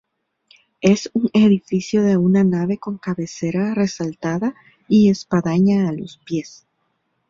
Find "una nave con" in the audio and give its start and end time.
2.17-2.97